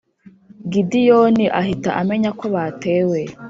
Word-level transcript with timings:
Gideyoni 0.71 1.45
ahita 1.61 1.89
amenya 2.01 2.29
ko 2.39 2.45
batewe 2.55 3.19